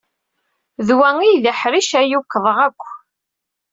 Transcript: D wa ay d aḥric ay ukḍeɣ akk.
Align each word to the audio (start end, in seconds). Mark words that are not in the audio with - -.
D 0.87 0.89
wa 0.97 1.09
ay 1.19 1.35
d 1.43 1.45
aḥric 1.51 1.89
ay 2.01 2.11
ukḍeɣ 2.19 2.57
akk. 2.67 2.83